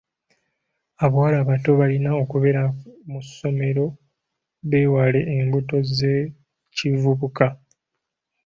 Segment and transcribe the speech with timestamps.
[1.03, 2.63] Abawala abato balina okubeera
[3.11, 3.85] mu ssomero
[4.69, 7.47] beewale embuto z'ekibubuka.